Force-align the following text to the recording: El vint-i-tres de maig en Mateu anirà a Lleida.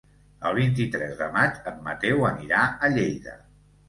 El 0.51 0.55
vint-i-tres 0.59 1.11
de 1.19 1.27
maig 1.35 1.59
en 1.71 1.77
Mateu 1.87 2.23
anirà 2.31 2.63
a 2.89 2.91
Lleida. 2.95 3.37